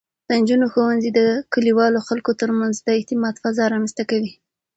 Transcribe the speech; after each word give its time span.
د 0.27 0.29
نجونو 0.39 0.65
ښوونځی 0.73 1.09
د 1.13 1.21
کلیوالو 1.53 2.05
خلکو 2.07 2.31
ترمنځ 2.41 2.75
د 2.81 2.87
اعتماد 2.97 3.35
فضا 3.43 3.65
رامینځته 3.73 4.03
کوي. 4.11 4.31